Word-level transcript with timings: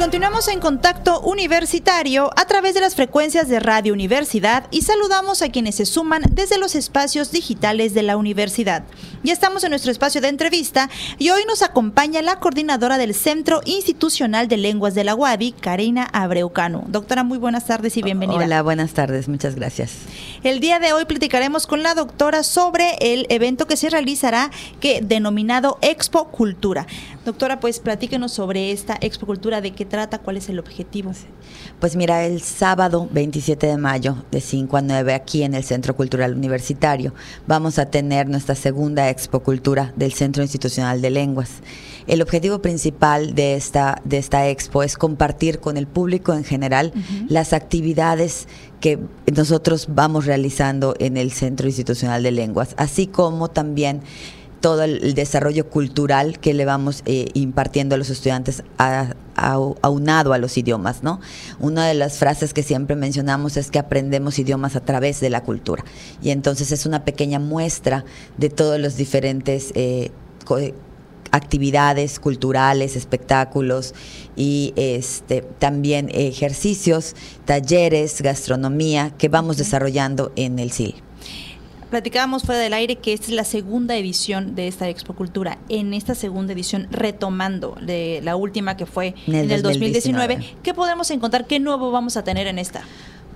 continuamos 0.00 0.48
en 0.48 0.60
contacto 0.60 1.20
universitario 1.20 2.30
a 2.34 2.46
través 2.46 2.72
de 2.72 2.80
las 2.80 2.94
frecuencias 2.94 3.48
de 3.48 3.60
Radio 3.60 3.92
Universidad 3.92 4.66
y 4.70 4.80
saludamos 4.80 5.42
a 5.42 5.50
quienes 5.50 5.74
se 5.74 5.84
suman 5.84 6.22
desde 6.32 6.56
los 6.56 6.74
espacios 6.74 7.32
digitales 7.32 7.92
de 7.92 8.02
la 8.02 8.16
universidad. 8.16 8.82
Ya 9.22 9.34
estamos 9.34 9.62
en 9.62 9.68
nuestro 9.68 9.92
espacio 9.92 10.22
de 10.22 10.28
entrevista 10.28 10.88
y 11.18 11.28
hoy 11.28 11.42
nos 11.46 11.60
acompaña 11.60 12.22
la 12.22 12.40
coordinadora 12.40 12.96
del 12.96 13.12
Centro 13.12 13.60
Institucional 13.66 14.48
de 14.48 14.56
Lenguas 14.56 14.94
de 14.94 15.04
la 15.04 15.14
UADI, 15.14 15.52
Karina 15.52 16.08
Abreucano. 16.14 16.84
Doctora, 16.86 17.22
muy 17.22 17.36
buenas 17.36 17.66
tardes 17.66 17.98
y 17.98 18.02
bienvenida. 18.02 18.42
Hola, 18.42 18.62
buenas 18.62 18.92
tardes, 18.94 19.28
muchas 19.28 19.54
gracias. 19.54 19.98
El 20.42 20.60
día 20.60 20.78
de 20.78 20.94
hoy 20.94 21.04
platicaremos 21.04 21.66
con 21.66 21.82
la 21.82 21.92
doctora 21.92 22.42
sobre 22.42 22.94
el 23.00 23.26
evento 23.28 23.66
que 23.66 23.76
se 23.76 23.90
realizará 23.90 24.50
que 24.80 25.02
denominado 25.02 25.78
Expo 25.82 26.28
Cultura. 26.28 26.86
Doctora, 27.26 27.60
pues 27.60 27.80
platíquenos 27.80 28.32
sobre 28.32 28.72
esta 28.72 28.96
Expo 29.02 29.26
Cultura, 29.26 29.60
de 29.60 29.72
qué 29.72 29.89
trata, 29.90 30.18
cuál 30.18 30.38
es 30.38 30.48
el 30.48 30.58
objetivo. 30.58 31.12
Pues 31.78 31.96
mira, 31.96 32.24
el 32.24 32.40
sábado 32.40 33.08
27 33.12 33.66
de 33.66 33.76
mayo 33.76 34.16
de 34.30 34.40
5 34.40 34.76
a 34.78 34.80
9 34.80 35.12
aquí 35.12 35.42
en 35.42 35.54
el 35.54 35.64
Centro 35.64 35.94
Cultural 35.94 36.34
Universitario 36.34 37.12
vamos 37.46 37.78
a 37.78 37.86
tener 37.86 38.28
nuestra 38.28 38.54
segunda 38.54 39.10
Expo 39.10 39.40
Cultura 39.40 39.92
del 39.96 40.12
Centro 40.14 40.42
Institucional 40.42 41.02
de 41.02 41.10
Lenguas. 41.10 41.60
El 42.06 42.22
objetivo 42.22 42.62
principal 42.62 43.34
de 43.34 43.54
esta, 43.54 44.00
de 44.04 44.18
esta 44.18 44.48
expo 44.48 44.82
es 44.82 44.96
compartir 44.96 45.60
con 45.60 45.76
el 45.76 45.86
público 45.86 46.32
en 46.32 46.44
general 46.44 46.92
las 47.28 47.52
actividades 47.52 48.48
que 48.80 48.98
nosotros 49.34 49.88
vamos 49.90 50.24
realizando 50.24 50.94
en 50.98 51.16
el 51.16 51.32
Centro 51.32 51.66
Institucional 51.66 52.22
de 52.22 52.30
Lenguas, 52.30 52.74
así 52.78 53.06
como 53.06 53.48
también 53.48 54.00
todo 54.60 54.84
el, 54.84 55.14
desarrollo 55.14 55.68
cultural 55.68 56.38
que 56.38 56.54
le 56.54 56.64
vamos 56.64 57.02
eh, 57.06 57.26
impartiendo 57.34 57.94
a 57.94 57.98
los 57.98 58.10
estudiantes 58.10 58.62
aunado 59.34 60.32
a 60.32 60.38
los 60.38 60.58
idiomas, 60.58 61.02
¿no? 61.02 61.20
Una 61.58 61.86
de 61.86 61.94
las 61.94 62.18
frases 62.18 62.52
que 62.52 62.62
siempre 62.62 62.94
mencionamos 62.94 63.56
es 63.56 63.70
que 63.70 63.78
aprendemos 63.78 64.38
idiomas 64.38 64.76
a 64.76 64.80
través 64.80 65.20
de 65.20 65.30
la 65.30 65.42
cultura. 65.42 65.84
Y 66.22 66.30
entonces 66.30 66.72
es 66.72 66.84
una 66.84 67.04
pequeña 67.04 67.38
muestra 67.38 68.04
de 68.36 68.50
todos 68.50 68.78
los 68.78 68.96
diferentes 68.96 69.72
eh, 69.74 70.10
actividades 71.30 72.18
culturales, 72.18 72.96
espectáculos 72.96 73.94
y 74.36 74.72
este, 74.76 75.42
también 75.58 76.10
ejercicios, 76.12 77.14
talleres, 77.44 78.20
gastronomía 78.20 79.10
que 79.16 79.28
vamos 79.28 79.56
desarrollando 79.56 80.32
en 80.36 80.58
el 80.58 80.72
CIL 80.72 80.96
platicábamos 81.90 82.44
fuera 82.44 82.60
del 82.60 82.72
aire 82.72 82.96
que 82.96 83.12
esta 83.12 83.26
es 83.26 83.32
la 83.32 83.44
segunda 83.44 83.96
edición 83.96 84.54
de 84.54 84.68
esta 84.68 84.88
Expo 84.88 85.14
Cultura. 85.14 85.58
En 85.68 85.92
esta 85.92 86.14
segunda 86.14 86.52
edición, 86.52 86.88
retomando 86.90 87.76
de 87.80 88.20
la 88.22 88.36
última 88.36 88.76
que 88.76 88.86
fue 88.86 89.14
en 89.26 89.50
el, 89.50 89.62
2019, 89.62 90.56
¿qué 90.62 90.72
podemos 90.72 91.10
encontrar? 91.10 91.46
¿Qué 91.46 91.58
nuevo 91.58 91.90
vamos 91.90 92.16
a 92.16 92.24
tener 92.24 92.46
en 92.46 92.58
esta? 92.58 92.84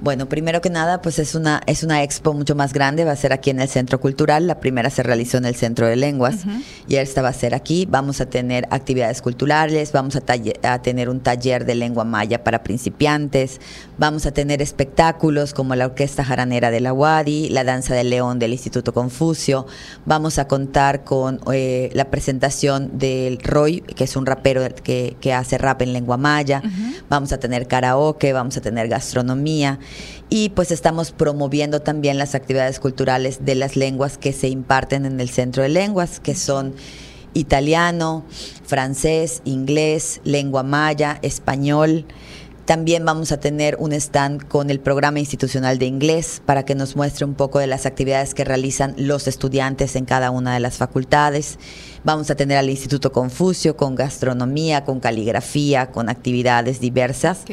Bueno, 0.04 0.28
primero 0.28 0.60
que 0.60 0.68
nada, 0.68 1.00
pues 1.00 1.18
es 1.18 1.34
una, 1.34 1.62
es 1.66 1.82
una 1.82 2.02
expo 2.02 2.34
mucho 2.34 2.54
más 2.54 2.74
grande, 2.74 3.06
va 3.06 3.12
a 3.12 3.16
ser 3.16 3.32
aquí 3.32 3.48
en 3.48 3.58
el 3.58 3.70
Centro 3.70 3.98
Cultural, 3.98 4.46
la 4.46 4.60
primera 4.60 4.90
se 4.90 5.02
realizó 5.02 5.38
en 5.38 5.46
el 5.46 5.54
Centro 5.54 5.86
de 5.86 5.96
Lenguas 5.96 6.44
y 6.86 6.96
esta 6.96 7.22
va 7.22 7.30
a 7.30 7.32
ser 7.32 7.54
aquí, 7.54 7.86
vamos 7.88 8.20
a 8.20 8.26
tener 8.26 8.66
actividades 8.68 9.22
culturales, 9.22 9.92
vamos 9.92 10.14
a, 10.16 10.22
a, 10.62 10.82
tener 10.82 11.08
un 11.08 11.20
taller 11.20 11.64
de 11.64 11.74
lengua 11.74 12.04
maya 12.04 12.44
para 12.44 12.62
principiantes, 12.62 13.62
vamos 13.96 14.26
a 14.26 14.32
tener 14.32 14.60
espectáculos 14.60 15.54
como 15.54 15.74
la 15.74 15.86
Orquesta 15.86 16.22
Jaranera 16.22 16.70
de 16.70 16.80
la 16.80 16.92
UADI, 16.92 17.48
la 17.48 17.64
Danza 17.64 17.94
del 17.94 18.10
León 18.10 18.38
del 18.38 18.52
Instituto 18.52 18.92
Confucio, 18.92 19.66
vamos 20.04 20.38
a 20.38 20.46
contar 20.46 21.04
con 21.04 21.40
eh, 21.50 21.88
la 21.94 22.10
presentación 22.10 22.98
del 22.98 23.38
Roy, 23.38 23.80
que 23.80 24.04
es 24.04 24.16
un 24.16 24.26
rapero 24.26 24.60
que, 24.82 25.16
que 25.22 25.32
hace 25.32 25.56
rap 25.56 25.80
en 25.80 25.94
lengua 25.94 26.18
maya, 26.18 26.60
vamos 27.08 27.32
a 27.32 27.38
tener 27.38 27.66
karaoke, 27.66 28.34
vamos 28.34 28.58
a 28.58 28.60
tener 28.60 28.88
gastronomía, 28.88 29.78
y 30.28 30.48
pues 30.50 30.70
estamos 30.70 31.12
promoviendo 31.12 31.80
también 31.80 32.18
las 32.18 32.34
actividades 32.34 32.80
culturales 32.80 33.44
de 33.44 33.54
las 33.54 33.76
lenguas 33.76 34.18
que 34.18 34.32
se 34.32 34.48
imparten 34.48 35.06
en 35.06 35.20
el 35.20 35.28
Centro 35.28 35.62
de 35.62 35.68
Lenguas, 35.68 36.20
que 36.20 36.34
son 36.34 36.74
italiano, 37.34 38.24
francés, 38.64 39.42
inglés, 39.44 40.20
lengua 40.24 40.62
maya, 40.62 41.18
español. 41.22 42.06
También 42.64 43.04
vamos 43.04 43.30
a 43.30 43.38
tener 43.38 43.76
un 43.78 43.92
stand 43.92 44.48
con 44.48 44.70
el 44.70 44.80
programa 44.80 45.18
institucional 45.18 45.78
de 45.78 45.84
inglés 45.84 46.40
para 46.46 46.64
que 46.64 46.74
nos 46.74 46.96
muestre 46.96 47.26
un 47.26 47.34
poco 47.34 47.58
de 47.58 47.66
las 47.66 47.84
actividades 47.84 48.32
que 48.32 48.42
realizan 48.42 48.94
los 48.96 49.28
estudiantes 49.28 49.96
en 49.96 50.06
cada 50.06 50.30
una 50.30 50.54
de 50.54 50.60
las 50.60 50.78
facultades. 50.78 51.58
Vamos 52.04 52.30
a 52.30 52.36
tener 52.36 52.56
al 52.56 52.70
Instituto 52.70 53.12
Confucio 53.12 53.76
con 53.76 53.94
gastronomía, 53.94 54.84
con 54.84 54.98
caligrafía, 54.98 55.90
con 55.90 56.08
actividades 56.08 56.80
diversas 56.80 57.44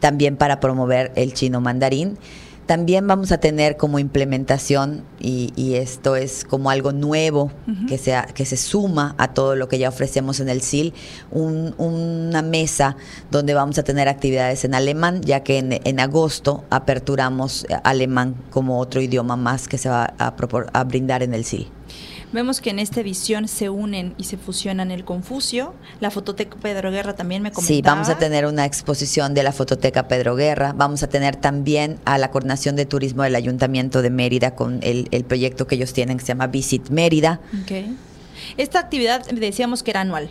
también 0.00 0.36
para 0.36 0.60
promover 0.60 1.12
el 1.14 1.32
chino 1.34 1.60
mandarín. 1.60 2.18
También 2.66 3.04
vamos 3.08 3.32
a 3.32 3.38
tener 3.38 3.76
como 3.76 3.98
implementación, 3.98 5.02
y, 5.18 5.74
esto 5.74 6.14
es 6.14 6.44
como 6.44 6.70
algo 6.70 6.92
nuevo 6.92 7.50
que, 7.88 7.98
sea, 7.98 8.26
que 8.26 8.44
se 8.44 8.56
suma 8.56 9.16
a 9.18 9.34
todo 9.34 9.56
lo 9.56 9.68
que 9.68 9.76
ya 9.80 9.88
ofrecemos 9.88 10.38
en 10.38 10.48
el 10.48 10.62
SIL, 10.62 10.94
una 11.32 12.42
mesa 12.42 12.96
donde 13.32 13.54
vamos 13.54 13.76
a 13.78 13.82
tener 13.82 14.06
actividades 14.06 14.64
en 14.64 14.76
alemán, 14.76 15.20
ya 15.22 15.42
que 15.42 15.58
en, 15.58 15.80
en 15.82 15.98
agosto 15.98 16.62
aperturamos 16.70 17.66
alemán 17.82 18.36
como 18.50 18.78
otro 18.78 19.00
idioma 19.00 19.34
más 19.34 19.66
que 19.66 19.76
se 19.76 19.88
va 19.88 20.14
a, 20.16 20.34
a 20.72 20.84
brindar 20.84 21.24
en 21.24 21.34
el 21.34 21.44
SIL. 21.44 21.66
Vemos 22.32 22.60
que 22.60 22.70
en 22.70 22.78
esta 22.78 23.00
edición 23.00 23.48
se 23.48 23.70
unen 23.70 24.14
y 24.16 24.24
se 24.24 24.36
fusionan 24.36 24.90
el 24.90 25.04
Confucio, 25.04 25.74
la 25.98 26.10
Fototeca 26.10 26.56
Pedro 26.56 26.92
Guerra 26.92 27.14
también 27.14 27.42
me 27.42 27.50
comentaba. 27.50 27.74
Sí, 27.74 27.82
vamos 27.82 28.08
a 28.08 28.18
tener 28.18 28.46
una 28.46 28.64
exposición 28.64 29.34
de 29.34 29.42
la 29.42 29.52
Fototeca 29.52 30.06
Pedro 30.06 30.36
Guerra, 30.36 30.72
vamos 30.72 31.02
a 31.02 31.08
tener 31.08 31.36
también 31.36 31.98
a 32.04 32.18
la 32.18 32.30
Coordinación 32.30 32.76
de 32.76 32.86
Turismo 32.86 33.24
del 33.24 33.34
Ayuntamiento 33.34 34.00
de 34.00 34.10
Mérida 34.10 34.54
con 34.54 34.78
el, 34.82 35.08
proyecto 35.24 35.66
que 35.66 35.74
ellos 35.74 35.92
tienen 35.92 36.18
que 36.18 36.24
se 36.24 36.28
llama 36.28 36.46
Visit 36.46 36.90
Mérida. 36.90 37.40
Okay. 37.64 37.96
Esta 38.56 38.78
actividad 38.78 39.26
decíamos 39.30 39.82
que 39.82 39.90
era 39.90 40.00
anual. 40.00 40.30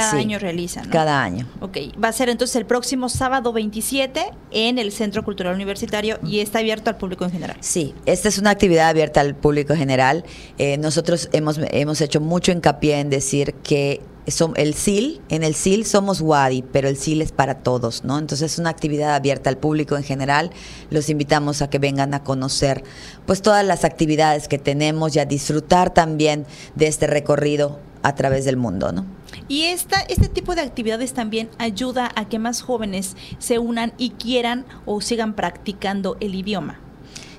Cada 0.00 0.18
año 0.18 0.38
realizan. 0.38 0.88
Cada 0.88 1.22
año. 1.22 1.46
Ok, 1.60 1.78
va 2.02 2.08
a 2.08 2.12
ser 2.12 2.28
entonces 2.28 2.56
el 2.56 2.66
próximo 2.66 3.08
sábado 3.08 3.52
27 3.52 4.30
en 4.50 4.78
el 4.78 4.92
Centro 4.92 5.24
Cultural 5.24 5.54
Universitario 5.54 6.18
y 6.24 6.40
está 6.40 6.60
abierto 6.60 6.90
al 6.90 6.96
público 6.96 7.24
en 7.24 7.30
general. 7.30 7.56
Sí, 7.60 7.94
esta 8.06 8.28
es 8.28 8.38
una 8.38 8.50
actividad 8.50 8.88
abierta 8.88 9.20
al 9.20 9.34
público 9.34 9.72
en 9.72 9.78
general. 9.78 10.24
Eh, 10.58 10.78
nosotros 10.78 11.28
hemos, 11.32 11.58
hemos 11.70 12.00
hecho 12.00 12.20
mucho 12.20 12.52
hincapié 12.52 13.00
en 13.00 13.10
decir 13.10 13.54
que 13.62 14.00
son, 14.30 14.52
el 14.56 14.74
SIL, 14.74 15.20
en 15.28 15.42
el 15.42 15.54
SIL 15.54 15.84
somos 15.84 16.20
WADI, 16.20 16.62
pero 16.62 16.88
el 16.88 16.96
SIL 16.96 17.22
es 17.22 17.32
para 17.32 17.56
todos, 17.56 18.04
¿no? 18.04 18.18
Entonces 18.18 18.52
es 18.52 18.58
una 18.58 18.70
actividad 18.70 19.14
abierta 19.14 19.50
al 19.50 19.56
público 19.56 19.96
en 19.96 20.02
general. 20.02 20.50
Los 20.90 21.08
invitamos 21.08 21.62
a 21.62 21.70
que 21.70 21.78
vengan 21.78 22.14
a 22.14 22.22
conocer 22.22 22.84
pues 23.26 23.42
todas 23.42 23.64
las 23.64 23.84
actividades 23.84 24.48
que 24.48 24.58
tenemos 24.58 25.16
y 25.16 25.20
a 25.20 25.24
disfrutar 25.24 25.92
también 25.92 26.46
de 26.74 26.86
este 26.86 27.06
recorrido 27.06 27.80
a 28.02 28.14
través 28.14 28.44
del 28.44 28.56
mundo, 28.56 28.92
¿no? 28.92 29.04
Y 29.48 29.64
esta, 29.64 30.00
este 30.00 30.28
tipo 30.28 30.54
de 30.54 30.62
actividades 30.62 31.12
también 31.12 31.48
ayuda 31.58 32.10
a 32.14 32.28
que 32.28 32.38
más 32.38 32.62
jóvenes 32.62 33.16
se 33.38 33.58
unan 33.58 33.92
y 33.98 34.10
quieran 34.10 34.64
o 34.86 35.00
sigan 35.00 35.34
practicando 35.34 36.16
el 36.20 36.34
idioma. 36.34 36.80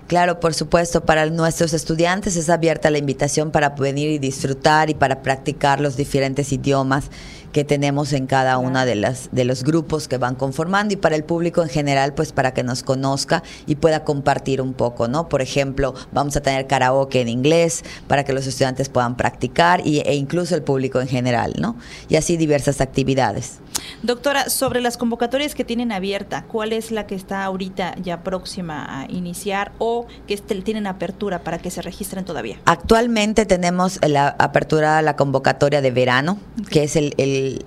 Claro, 0.10 0.40
por 0.40 0.56
supuesto, 0.56 1.06
para 1.06 1.28
nuestros 1.28 1.72
estudiantes 1.74 2.36
es 2.36 2.50
abierta 2.50 2.90
la 2.90 2.98
invitación 2.98 3.52
para 3.52 3.70
venir 3.70 4.10
y 4.10 4.18
disfrutar 4.18 4.90
y 4.90 4.96
para 4.96 5.22
practicar 5.22 5.80
los 5.80 5.98
diferentes 5.98 6.52
idiomas 6.52 7.12
que 7.52 7.64
tenemos 7.64 8.14
en 8.14 8.28
cada 8.28 8.58
una 8.58 8.86
de 8.86 8.96
las 8.96 9.30
de 9.32 9.46
los 9.46 9.64
grupos 9.64 10.08
que 10.08 10.18
van 10.18 10.36
conformando 10.36 10.94
y 10.94 10.98
para 10.98 11.16
el 11.16 11.24
público 11.24 11.62
en 11.62 11.70
general 11.70 12.14
pues 12.14 12.32
para 12.32 12.54
que 12.54 12.64
nos 12.64 12.84
conozca 12.84 13.44
y 13.66 13.76
pueda 13.76 14.04
compartir 14.04 14.62
un 14.62 14.74
poco 14.74 15.08
no 15.08 15.30
por 15.30 15.42
ejemplo 15.42 15.94
vamos 16.12 16.36
a 16.36 16.42
tener 16.42 16.68
karaoke 16.68 17.22
en 17.22 17.30
inglés 17.30 17.84
para 18.08 18.24
que 18.24 18.34
los 18.34 18.48
estudiantes 18.48 18.90
puedan 18.90 19.18
practicar 19.18 19.86
y, 19.86 20.00
e 20.00 20.16
incluso 20.16 20.56
el 20.56 20.64
público 20.64 21.02
en 21.02 21.08
general 21.08 21.54
no 21.60 21.76
y 22.08 22.16
así 22.16 22.38
diversas 22.38 22.82
actividades. 22.82 23.60
Doctora 24.04 24.50
sobre 24.50 24.82
las 24.82 24.98
convocatorias 24.98 25.56
que 25.56 25.64
tienen 25.64 25.92
abierta 25.92 26.44
cuál 26.48 26.74
es 26.74 26.92
la 26.92 27.08
que 27.08 27.16
está 27.16 27.44
ahorita 27.44 27.96
ya 28.02 28.24
próxima 28.24 29.02
a 29.02 29.10
iniciar 29.10 29.72
o 29.78 30.06
que 30.28 30.38
tienen 30.38 30.88
apertura 30.88 31.44
para 31.44 31.60
que 31.60 31.70
se 31.70 31.82
registren 31.82 32.26
todavía 32.26 32.58
actualmente 32.66 33.46
tenemos 33.46 34.00
la 34.06 34.30
apertura 34.40 35.02
la 35.02 35.16
convocatoria 35.16 35.82
de 35.82 35.92
verano 35.92 36.40
que 36.70 36.84
es 36.84 36.96
el 36.96 37.14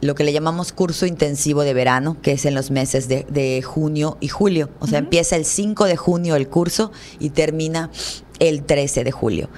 lo 0.01 0.15
que 0.15 0.25
le 0.25 0.33
llamamos 0.33 0.73
curso 0.73 1.07
intensivo 1.07 1.63
de 1.63 1.75
verano, 1.75 2.17
que 2.23 2.33
es 2.33 2.45
en 2.45 2.55
los 2.55 2.71
meses 2.71 3.09
de, 3.09 3.63
junio 3.63 4.17
y 4.21 4.29
julio. 4.29 4.71
O 4.81 4.87
sea, 4.87 4.99
empieza 4.99 5.37
el 5.37 5.45
5 5.45 5.85
de 5.85 5.97
junio 5.97 6.37
el 6.37 6.49
curso 6.49 6.93
y 7.19 7.31
termina 7.31 7.91
el 8.39 8.65
13 8.65 9.05
de 9.05 9.13
julio 9.13 9.49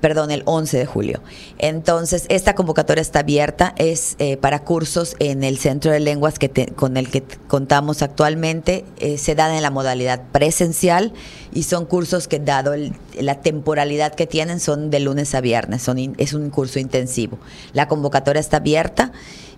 perdón, 0.00 0.30
el 0.30 0.42
11 0.44 0.78
de 0.78 0.86
julio. 0.86 1.20
Entonces, 1.58 2.26
esta 2.28 2.54
convocatoria 2.54 3.02
está 3.02 3.20
abierta, 3.20 3.74
es 3.76 4.16
eh, 4.18 4.36
para 4.36 4.64
cursos 4.64 5.16
en 5.18 5.44
el 5.44 5.58
Centro 5.58 5.92
de 5.92 6.00
Lenguas 6.00 6.38
que 6.38 6.48
con 6.74 6.96
el 6.96 7.10
que 7.10 7.22
contamos 7.48 8.02
actualmente, 8.02 8.84
eh, 8.98 9.18
se 9.18 9.34
dan 9.34 9.54
en 9.54 9.62
la 9.62 9.70
modalidad 9.70 10.22
presencial 10.32 11.12
y 11.52 11.64
son 11.64 11.86
cursos 11.86 12.28
que, 12.28 12.38
dado 12.38 12.74
la 13.18 13.40
temporalidad 13.40 14.14
que 14.14 14.26
tienen, 14.26 14.60
son 14.60 14.90
de 14.90 15.00
lunes 15.00 15.34
a 15.34 15.40
viernes, 15.40 15.82
son 15.82 15.98
es 16.18 16.32
un 16.32 16.50
curso 16.50 16.78
intensivo. 16.78 17.38
La 17.72 17.88
convocatoria 17.88 18.40
está 18.40 18.58
abierta 18.58 19.12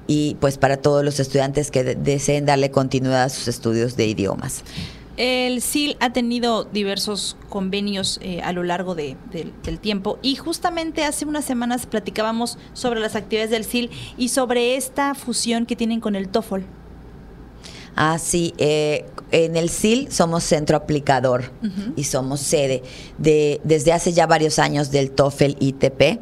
y 0.06 0.36
pues 0.40 0.58
para 0.58 0.76
todos 0.78 1.04
los 1.04 1.20
estudiantes 1.20 1.70
que 1.70 1.84
deseen 1.84 2.46
darle 2.46 2.70
continuidad 2.70 3.24
a 3.24 3.28
sus 3.28 3.48
estudios 3.48 3.96
de 3.96 4.06
idiomas. 4.06 4.64
El 5.22 5.60
SIL 5.60 5.98
ha 6.00 6.14
tenido 6.14 6.64
diversos 6.64 7.36
convenios 7.50 8.18
eh, 8.22 8.40
a 8.40 8.54
lo 8.54 8.62
largo 8.62 8.94
del 8.94 9.18
tiempo 9.78 10.18
y 10.22 10.36
justamente 10.36 11.04
hace 11.04 11.26
unas 11.26 11.44
semanas 11.44 11.84
platicábamos 11.84 12.56
sobre 12.72 13.00
las 13.00 13.16
actividades 13.16 13.50
del 13.50 13.66
SIL 13.66 13.90
y 14.16 14.30
sobre 14.30 14.76
esta 14.76 15.14
fusión 15.14 15.66
que 15.66 15.76
tienen 15.76 16.00
con 16.00 16.16
el 16.16 16.30
TOEFL. 16.30 16.62
Ah, 17.96 18.18
sí. 18.18 18.54
Eh, 18.56 19.04
en 19.30 19.56
el 19.56 19.68
SIL 19.68 20.10
somos 20.10 20.42
centro 20.42 20.78
aplicador 20.78 21.52
y 21.96 22.04
somos 22.04 22.40
sede 22.40 22.82
de, 23.18 23.60
desde 23.62 23.92
hace 23.92 24.14
ya 24.14 24.26
varios 24.26 24.58
años 24.58 24.90
del 24.90 25.10
TOEFL 25.10 25.52
ITP 25.60 26.18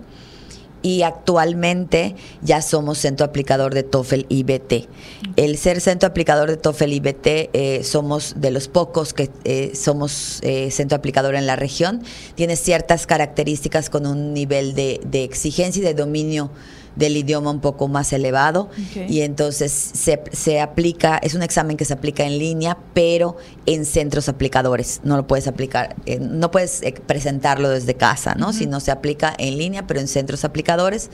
y 0.82 1.02
actualmente 1.02 2.14
ya 2.42 2.62
somos 2.62 2.98
centro 2.98 3.26
aplicador 3.26 3.74
de 3.74 3.82
TOEFL 3.82 4.26
IBT. 4.28 4.88
El 5.36 5.56
ser 5.58 5.80
centro 5.80 6.08
aplicador 6.08 6.50
de 6.50 6.56
TOEFL 6.56 6.92
IBT 6.92 7.26
eh, 7.26 7.80
somos 7.84 8.34
de 8.36 8.50
los 8.50 8.68
pocos 8.68 9.12
que 9.12 9.30
eh, 9.44 9.72
somos 9.74 10.40
eh, 10.42 10.70
centro 10.70 10.96
aplicador 10.96 11.34
en 11.34 11.46
la 11.46 11.56
región. 11.56 12.02
Tiene 12.34 12.56
ciertas 12.56 13.06
características 13.06 13.90
con 13.90 14.06
un 14.06 14.34
nivel 14.34 14.74
de, 14.74 15.00
de 15.04 15.24
exigencia 15.24 15.80
y 15.80 15.84
de 15.84 15.94
dominio 15.94 16.50
del 16.98 17.16
idioma 17.16 17.50
un 17.50 17.60
poco 17.60 17.88
más 17.88 18.12
elevado 18.12 18.68
y 19.08 19.20
entonces 19.20 19.72
se, 19.72 20.22
se, 20.32 20.60
aplica, 20.60 21.18
es 21.18 21.34
un 21.34 21.42
examen 21.42 21.76
que 21.76 21.84
se 21.84 21.92
aplica 21.92 22.24
en 22.24 22.38
línea, 22.38 22.76
pero 22.92 23.36
en 23.66 23.84
centros 23.84 24.28
aplicadores. 24.28 25.00
No 25.04 25.16
lo 25.16 25.26
puedes 25.26 25.46
aplicar, 25.46 25.94
eh, 26.06 26.18
no 26.20 26.50
puedes 26.50 26.82
eh, 26.82 26.94
presentarlo 27.06 27.68
desde 27.68 27.94
casa, 27.94 28.34
¿no? 28.34 28.52
Sino 28.52 28.80
se 28.80 28.90
aplica 28.90 29.34
en 29.38 29.56
línea, 29.56 29.86
pero 29.86 30.00
en 30.00 30.08
centros 30.08 30.44
aplicadores 30.44 31.10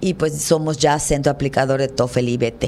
y 0.00 0.14
pues 0.14 0.40
somos 0.42 0.78
ya 0.78 0.98
centro 0.98 1.30
aplicador 1.30 1.80
de 1.80 1.88
TOEFL 1.88 2.28
y 2.28 2.36
BT. 2.36 2.64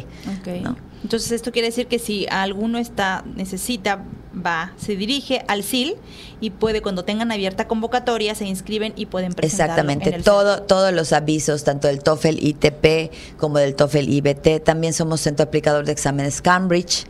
Entonces 1.03 1.33
esto 1.33 1.51
quiere 1.51 1.69
decir 1.69 1.89
que 1.89 1.99
si 1.99 2.27
alguno 2.31 2.79
está 2.79 3.25
necesita 3.35 4.05
va, 4.45 4.73
se 4.77 4.97
dirige 4.97 5.45
al 5.49 5.63
SIL 5.63 5.97
y 6.41 6.51
puede, 6.51 6.83
cuando 6.83 7.05
tengan 7.05 7.31
abierta 7.31 7.69
convocatoria, 7.69 8.35
se 8.35 8.45
inscriben 8.47 8.93
y 8.97 9.07
pueden 9.07 9.33
presentarlo 9.33 9.75
Exactamente, 9.75 10.23
todo, 10.23 10.63
todos 10.63 10.93
los 10.93 11.13
avisos, 11.13 11.63
tanto 11.63 11.87
del 11.87 12.03
TOEFL 12.03 12.39
ITP 12.41 13.13
como 13.39 13.59
del 13.59 13.77
TOEFL 13.77 14.09
IBT. 14.09 14.63
También 14.65 14.93
somos 14.93 15.21
centro 15.21 15.45
aplicador 15.45 15.85
de 15.85 15.93
exámenes 15.93 16.43
Cambridge 16.43 17.07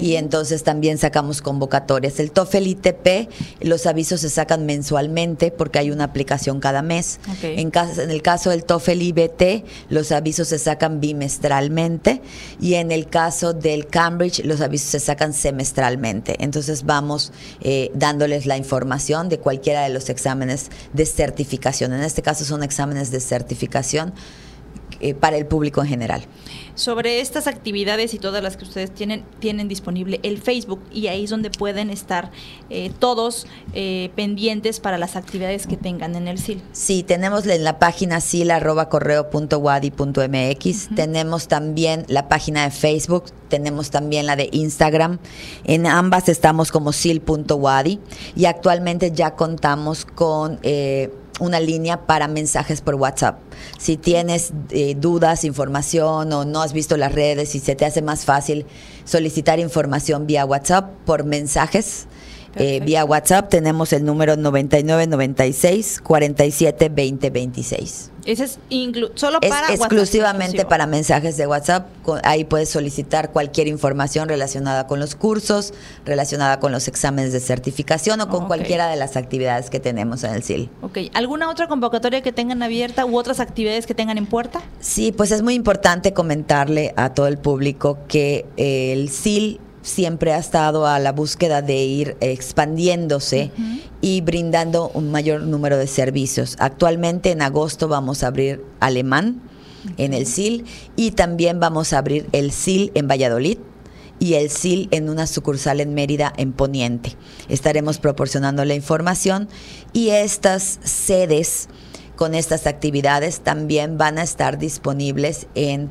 y 0.00 0.16
entonces 0.16 0.64
también 0.64 0.98
sacamos 0.98 1.40
convocatorias. 1.40 2.20
El 2.20 2.30
TOEFL 2.30 2.66
ITP, 2.66 3.30
los 3.62 3.86
avisos 3.86 4.20
se 4.20 4.28
sacan 4.28 4.66
mensualmente 4.66 5.50
porque 5.50 5.78
hay 5.78 5.90
una 5.90 6.04
aplicación 6.04 6.60
cada 6.60 6.82
mes. 6.82 7.20
En, 7.42 7.72
en 7.74 8.10
el 8.10 8.22
caso 8.22 8.50
del 8.50 8.64
TOEFL 8.64 9.00
IBT, 9.00 9.64
los 9.88 10.12
avisos 10.12 10.48
se 10.48 10.58
sacan 10.58 11.00
bimestralmente 11.00 12.20
y 12.60 12.74
en 12.74 12.92
el 12.92 13.06
caso 13.06 13.54
del 13.54 13.86
Cambridge, 13.86 14.44
los 14.44 14.60
avisos 14.60 14.90
se 14.90 15.00
sacan 15.00 15.32
semestralmente. 15.32 16.36
Entonces, 16.38 16.73
vamos 16.82 17.32
eh, 17.60 17.92
dándoles 17.94 18.46
la 18.46 18.56
información 18.56 19.28
de 19.28 19.38
cualquiera 19.38 19.84
de 19.84 19.90
los 19.90 20.08
exámenes 20.08 20.70
de 20.92 21.06
certificación. 21.06 21.92
En 21.92 22.02
este 22.02 22.22
caso 22.22 22.44
son 22.44 22.64
exámenes 22.64 23.12
de 23.12 23.20
certificación 23.20 24.12
eh, 25.00 25.14
para 25.14 25.36
el 25.36 25.46
público 25.46 25.82
en 25.82 25.88
general. 25.88 26.22
Sobre 26.74 27.20
estas 27.20 27.46
actividades 27.46 28.14
y 28.14 28.18
todas 28.18 28.42
las 28.42 28.56
que 28.56 28.64
ustedes 28.64 28.92
tienen, 28.92 29.24
tienen 29.38 29.68
disponible 29.68 30.18
el 30.24 30.38
Facebook 30.38 30.80
y 30.92 31.06
ahí 31.06 31.22
es 31.24 31.30
donde 31.30 31.50
pueden 31.50 31.90
estar 31.90 32.32
eh, 32.68 32.90
todos 32.98 33.46
pendientes 34.16 34.80
para 34.80 34.98
las 34.98 35.14
actividades 35.16 35.66
que 35.66 35.76
tengan 35.76 36.16
en 36.16 36.28
el 36.28 36.38
SIL. 36.38 36.62
Sí, 36.72 37.02
tenemos 37.02 37.46
en 37.46 37.64
la 37.64 37.78
página 37.78 38.20
sil.correo.wadi.mx, 38.22 40.88
tenemos 40.94 41.48
también 41.48 42.04
la 42.08 42.28
página 42.28 42.64
de 42.64 42.70
Facebook, 42.70 43.24
tenemos 43.48 43.90
también 43.90 44.26
la 44.26 44.36
de 44.36 44.48
Instagram. 44.52 45.18
En 45.64 45.86
ambas 45.86 46.28
estamos 46.28 46.70
como 46.72 46.90
sil.wadi 46.90 48.00
y 48.34 48.46
actualmente 48.46 49.12
ya 49.12 49.36
contamos 49.36 50.04
con... 50.04 50.58
Eh, 50.62 51.12
una 51.40 51.60
línea 51.60 52.06
para 52.06 52.28
mensajes 52.28 52.80
por 52.80 52.94
WhatsApp. 52.94 53.38
Si 53.78 53.96
tienes 53.96 54.52
eh, 54.70 54.94
dudas, 54.96 55.44
información 55.44 56.32
o 56.32 56.44
no 56.44 56.62
has 56.62 56.72
visto 56.72 56.96
las 56.96 57.12
redes 57.12 57.54
y 57.54 57.60
se 57.60 57.74
te 57.74 57.84
hace 57.84 58.02
más 58.02 58.24
fácil 58.24 58.66
solicitar 59.04 59.58
información 59.58 60.26
vía 60.26 60.44
WhatsApp 60.44 60.90
por 61.04 61.24
mensajes, 61.24 62.06
eh, 62.56 62.80
vía 62.80 63.04
WhatsApp 63.04 63.48
tenemos 63.48 63.92
el 63.92 64.04
número 64.04 64.36
9996 64.36 66.00
47 66.02 66.88
20 66.88 67.30
26. 67.30 68.10
Ese 68.26 68.44
es 68.44 68.58
solo 69.14 69.40
para 69.40 69.72
exclusivamente 69.72 70.64
para 70.64 70.86
mensajes 70.86 71.36
de 71.36 71.46
WhatsApp. 71.46 71.88
Ahí 72.22 72.44
puedes 72.44 72.70
solicitar 72.70 73.32
cualquier 73.32 73.68
información 73.68 74.28
relacionada 74.28 74.86
con 74.86 74.98
los 74.98 75.14
cursos, 75.14 75.74
relacionada 76.04 76.58
con 76.58 76.72
los 76.72 76.88
exámenes 76.88 77.32
de 77.32 77.40
certificación 77.40 78.20
o 78.20 78.28
con 78.28 78.46
cualquiera 78.46 78.88
de 78.88 78.96
las 78.96 79.16
actividades 79.16 79.70
que 79.70 79.80
tenemos 79.80 80.24
en 80.24 80.34
el 80.34 80.42
SIL. 80.42 80.70
Ok. 80.82 80.98
¿Alguna 81.12 81.50
otra 81.50 81.68
convocatoria 81.68 82.22
que 82.22 82.32
tengan 82.32 82.62
abierta 82.62 83.04
u 83.04 83.18
otras 83.18 83.40
actividades 83.40 83.86
que 83.86 83.94
tengan 83.94 84.18
en 84.18 84.26
puerta? 84.26 84.62
Sí, 84.80 85.12
pues 85.12 85.30
es 85.30 85.42
muy 85.42 85.54
importante 85.54 86.12
comentarle 86.12 86.94
a 86.96 87.12
todo 87.12 87.26
el 87.26 87.38
público 87.38 87.98
que 88.08 88.46
el 88.56 89.10
SIL 89.10 89.60
siempre 89.84 90.32
ha 90.32 90.38
estado 90.38 90.86
a 90.86 90.98
la 90.98 91.12
búsqueda 91.12 91.62
de 91.62 91.76
ir 91.76 92.16
expandiéndose 92.20 93.52
y 94.00 94.22
brindando 94.22 94.90
un 94.94 95.12
mayor 95.12 95.42
número 95.42 95.76
de 95.76 95.86
servicios. 95.86 96.56
Actualmente 96.58 97.30
en 97.30 97.42
agosto 97.42 97.86
vamos 97.86 98.24
a 98.24 98.28
abrir 98.28 98.64
alemán 98.80 99.42
en 99.98 100.14
el 100.14 100.26
SIL 100.26 100.64
y 100.96 101.12
también 101.12 101.60
vamos 101.60 101.92
a 101.92 101.98
abrir 101.98 102.26
el 102.32 102.50
SIL 102.50 102.90
en 102.94 103.06
Valladolid 103.06 103.58
y 104.18 104.34
el 104.34 104.48
SIL 104.48 104.88
en 104.90 105.10
una 105.10 105.26
sucursal 105.26 105.80
en 105.80 105.92
Mérida 105.92 106.32
en 106.38 106.52
Poniente. 106.52 107.16
Estaremos 107.50 107.98
proporcionando 107.98 108.64
la 108.64 108.74
información 108.74 109.48
y 109.92 110.08
estas 110.08 110.78
sedes 110.82 111.68
con 112.16 112.34
estas 112.34 112.66
actividades 112.66 113.40
también 113.40 113.98
van 113.98 114.18
a 114.18 114.22
estar 114.22 114.56
disponibles 114.56 115.48
en 115.54 115.90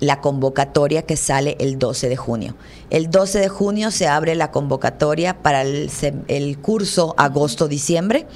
la 0.00 0.20
convocatoria 0.20 1.02
que 1.02 1.16
sale 1.16 1.56
el 1.60 1.78
12 1.78 2.08
de 2.08 2.16
junio. 2.16 2.56
El 2.90 3.10
12 3.10 3.40
de 3.40 3.48
junio 3.48 3.90
se 3.90 4.08
abre 4.08 4.34
la 4.34 4.50
convocatoria 4.50 5.42
para 5.42 5.62
el, 5.62 6.58
curso 6.60 7.14
agosto-diciembre 7.16 8.26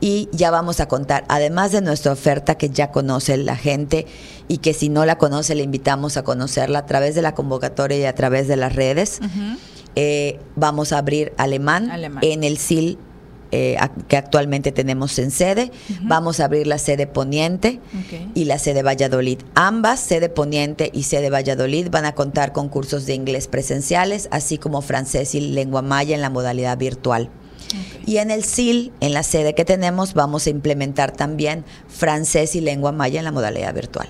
y 0.00 0.28
ya 0.32 0.50
vamos 0.50 0.80
a 0.80 0.88
contar, 0.88 1.24
además 1.28 1.72
de 1.72 1.80
nuestra 1.80 2.12
oferta 2.12 2.56
que 2.56 2.70
ya 2.70 2.90
conoce 2.90 3.36
la 3.36 3.56
gente 3.56 4.06
y 4.48 4.58
que 4.58 4.74
si 4.74 4.88
no 4.88 5.04
la 5.04 5.16
conoce 5.16 5.54
le 5.54 5.62
invitamos 5.62 6.16
a 6.16 6.24
conocerla 6.24 6.80
a 6.80 6.86
través 6.86 7.14
de 7.14 7.22
la 7.22 7.34
convocatoria 7.34 7.98
y 7.98 8.04
a 8.04 8.14
través 8.14 8.48
de 8.48 8.56
las 8.56 8.74
redes, 8.74 9.20
eh, 9.94 10.40
vamos 10.56 10.92
a 10.92 10.98
abrir 10.98 11.32
alemán, 11.36 11.90
en 12.20 12.44
el 12.44 12.58
SIL 12.58 12.98
eh, 13.52 13.76
que 14.08 14.16
actualmente 14.16 14.72
tenemos 14.72 15.18
en 15.18 15.30
sede. 15.30 15.70
Vamos 16.00 16.40
a 16.40 16.46
abrir 16.46 16.66
la 16.66 16.78
sede 16.78 17.06
Poniente 17.06 17.80
y 18.34 18.46
la 18.46 18.58
sede 18.58 18.82
Valladolid. 18.82 19.40
Ambas, 19.54 20.00
sede 20.00 20.30
Poniente 20.30 20.90
y 20.92 21.02
sede 21.02 21.28
Valladolid, 21.28 21.88
van 21.90 22.06
a 22.06 22.14
contar 22.14 22.52
con 22.52 22.70
cursos 22.70 23.04
de 23.04 23.14
inglés 23.14 23.48
presenciales, 23.48 24.28
así 24.30 24.56
como 24.56 24.80
francés 24.80 25.34
y 25.34 25.40
lengua 25.40 25.82
maya 25.82 26.14
en 26.14 26.22
la 26.22 26.30
modalidad 26.30 26.78
virtual. 26.78 27.28
Y 28.06 28.16
en 28.16 28.30
el 28.30 28.42
SIL, 28.42 28.92
en 29.00 29.12
la 29.12 29.22
sede 29.22 29.54
que 29.54 29.64
tenemos, 29.64 30.14
vamos 30.14 30.46
a 30.46 30.50
implementar 30.50 31.12
también 31.12 31.64
francés 31.88 32.56
y 32.56 32.60
lengua 32.60 32.92
maya 32.92 33.18
en 33.18 33.24
la 33.24 33.32
modalidad 33.32 33.74
virtual. 33.74 34.08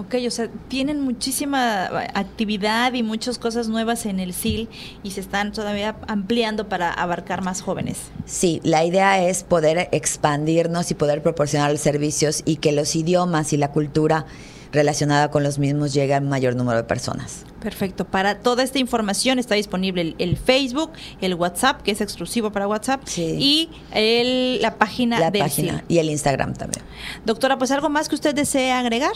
Ok, 0.00 0.14
o 0.26 0.30
sea, 0.30 0.48
tienen 0.68 1.02
muchísima 1.02 1.84
actividad 2.14 2.94
y 2.94 3.02
muchas 3.02 3.38
cosas 3.38 3.68
nuevas 3.68 4.06
en 4.06 4.18
el 4.18 4.32
SIL 4.32 4.70
y 5.02 5.10
se 5.10 5.20
están 5.20 5.52
todavía 5.52 5.94
ampliando 6.08 6.70
para 6.70 6.90
abarcar 6.90 7.42
más 7.42 7.60
jóvenes. 7.60 7.98
Sí, 8.24 8.62
la 8.64 8.82
idea 8.82 9.22
es 9.22 9.42
poder 9.42 9.90
expandirnos 9.92 10.90
y 10.90 10.94
poder 10.94 11.22
proporcionar 11.22 11.76
servicios 11.76 12.40
y 12.46 12.56
que 12.56 12.72
los 12.72 12.96
idiomas 12.96 13.52
y 13.52 13.58
la 13.58 13.72
cultura 13.72 14.24
relacionada 14.72 15.30
con 15.30 15.42
los 15.42 15.58
mismos 15.58 15.92
llegue 15.92 16.14
a 16.14 16.20
mayor 16.20 16.56
número 16.56 16.78
de 16.78 16.84
personas. 16.84 17.44
Perfecto. 17.60 18.06
Para 18.06 18.38
toda 18.38 18.62
esta 18.62 18.78
información 18.78 19.38
está 19.38 19.54
disponible 19.54 20.14
el, 20.18 20.36
Facebook, 20.36 20.92
el 21.20 21.34
WhatsApp, 21.34 21.82
que 21.82 21.90
es 21.90 22.00
exclusivo 22.00 22.50
para 22.52 22.66
WhatsApp, 22.66 23.02
y 23.16 23.68
el, 23.92 24.62
la 24.62 24.76
página 24.76 25.20
la 25.20 25.30
página 25.30 25.84
y 25.88 25.98
el 25.98 26.08
Instagram 26.08 26.54
también. 26.54 26.82
Doctora, 27.26 27.58
pues 27.58 27.70
algo 27.70 27.90
más 27.90 28.08
que 28.08 28.14
usted 28.14 28.34
desee 28.34 28.72
agregar. 28.72 29.12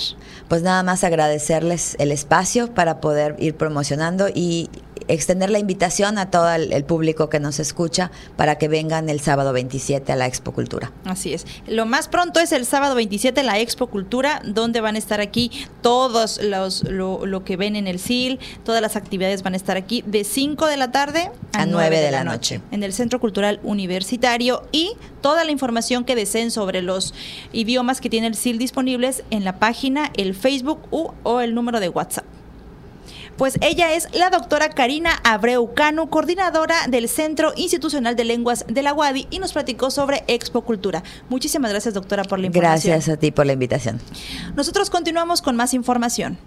Pues 0.48 0.62
nada 0.62 0.82
más 0.82 1.04
agradecerles 1.04 1.96
el 1.98 2.12
espacio 2.12 2.72
para 2.74 3.00
poder 3.00 3.36
ir 3.38 3.56
promocionando 3.56 4.28
y 4.28 4.68
extender 5.08 5.50
la 5.50 5.58
invitación 5.58 6.18
a 6.18 6.30
todo 6.30 6.52
el, 6.52 6.84
público 6.84 7.28
que 7.28 7.40
nos 7.40 7.60
escucha 7.60 8.10
para 8.36 8.56
que 8.58 8.68
vengan 8.68 9.08
el 9.08 9.20
sábado 9.20 9.52
27 9.52 10.12
a 10.12 10.16
la 10.16 10.26
Expo 10.26 10.52
Cultura. 10.52 10.92
Así 11.04 11.32
es. 11.32 11.46
Lo 11.66 11.86
más 11.86 12.08
pronto 12.08 12.40
es 12.40 12.52
el 12.52 12.66
sábado 12.66 12.94
27 12.94 13.40
en 13.40 13.46
la 13.46 13.58
Expo 13.58 13.86
Cultura, 13.86 14.42
donde 14.44 14.80
van 14.80 14.96
a 14.96 14.98
estar 14.98 15.20
aquí 15.20 15.50
todos 15.82 16.42
los 16.42 16.84
lo, 16.84 17.44
que 17.44 17.56
ven 17.56 17.76
en 17.76 17.86
el 17.86 17.98
SIL, 17.98 18.38
todas 18.64 18.82
las 18.82 18.96
actividades 18.96 19.42
van 19.42 19.54
a 19.54 19.56
estar 19.56 19.76
aquí 19.76 20.02
de 20.06 20.24
5 20.24 20.66
de 20.66 20.76
la 20.76 20.92
tarde 20.92 21.30
a, 21.52 21.66
9 21.66 22.00
de, 22.00 22.10
la, 22.10 22.24
noche. 22.24 22.60
en 22.70 22.82
el 22.82 22.92
Centro 22.92 23.20
Cultural 23.20 23.60
Universitario 23.62 24.62
y 24.72 24.92
toda 25.20 25.44
la 25.44 25.50
información 25.50 26.04
que 26.04 26.16
deseen 26.16 26.50
sobre 26.50 26.82
los 26.82 27.14
idiomas 27.52 28.00
que 28.00 28.10
tiene 28.10 28.26
el 28.26 28.34
SIL 28.34 28.58
disponibles 28.58 29.24
en 29.30 29.44
la 29.44 29.58
página, 29.58 30.10
el 30.16 30.34
Facebook 30.34 30.80
o 30.90 31.40
el 31.40 31.54
número 31.54 31.80
de 31.80 31.88
WhatsApp. 31.88 32.24
Pues 33.36 33.58
ella 33.60 33.94
es 33.94 34.08
la 34.12 34.30
doctora 34.30 34.70
Karina 34.70 35.20
Abreu 35.24 35.74
Cano, 35.74 36.08
coordinadora 36.08 36.86
del 36.88 37.08
Centro 37.08 37.52
Institucional 37.56 38.16
de 38.16 38.24
Lenguas 38.24 38.64
de 38.68 38.82
la 38.82 38.94
UADI 38.94 39.26
y 39.30 39.38
nos 39.38 39.52
platicó 39.52 39.90
sobre 39.90 40.24
Expo 40.28 40.62
Cultura. 40.62 41.02
Muchísimas 41.28 41.70
gracias, 41.70 41.94
doctora, 41.94 42.24
por 42.24 42.38
la 42.38 42.46
información. 42.46 42.92
Gracias 42.92 43.16
a 43.16 43.18
ti 43.18 43.30
por 43.30 43.46
la 43.46 43.52
invitación. 43.52 44.00
Nosotros 44.54 44.90
continuamos 44.90 45.42
con 45.42 45.56
más 45.56 45.74
información. 45.74 46.38